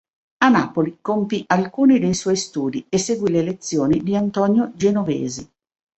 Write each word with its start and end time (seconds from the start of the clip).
A 0.39 0.49
Napoli 0.49 0.97
compì 0.99 1.43
alcuni 1.45 1.99
dei 1.99 2.15
suoi 2.15 2.35
studi 2.35 2.83
e 2.89 2.97
seguì 2.97 3.29
le 3.29 3.43
lezioni 3.43 4.01
di 4.01 4.15
Antonio 4.15 4.71
Genovesi. 4.73 5.47